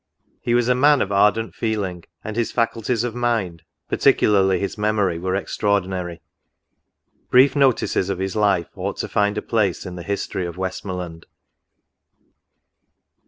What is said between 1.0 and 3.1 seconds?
of ardent feeling, and his faculties